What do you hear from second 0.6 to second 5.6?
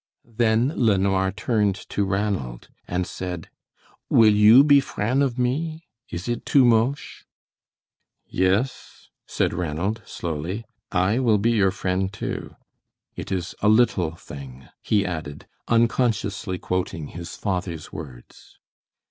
LeNoir turned to Ranald, and said; "Will you be frien' of